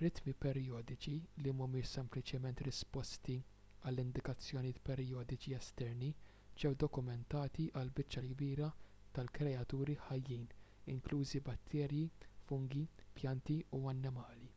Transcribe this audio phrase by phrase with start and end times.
[0.00, 1.12] ritmi perjodiċi
[1.44, 3.36] li mhumiex sempliċement risposti
[3.90, 6.10] għal indikazzjonijiet perjodiċi esterni
[6.64, 8.68] ġew dokumentati għall-biċċa l-kbira
[9.20, 10.46] tal-kreaturi ħajjin
[10.98, 12.04] inklużi batterji
[12.52, 12.84] fungi
[13.20, 14.54] pjanti u annimali